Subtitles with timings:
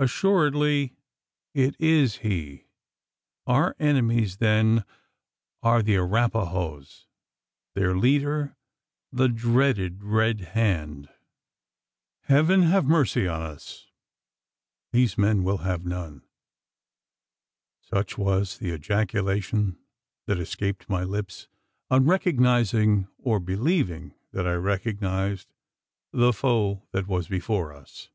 [0.00, 0.94] Assuredly
[1.54, 2.66] it is he.
[3.48, 4.84] Our enemies, then,
[5.60, 7.08] are the Arapahoes
[7.74, 8.56] their leader
[9.10, 11.08] the dreaded Red Hand.
[12.20, 13.88] "Heaven have mercy upon us!
[14.92, 16.22] These men will have none!"
[17.80, 19.80] Such was the ejaculation
[20.26, 21.48] that escaped my lips,
[21.90, 25.52] on recognising, or believing that I recognised,
[26.12, 28.10] the foe that was before us.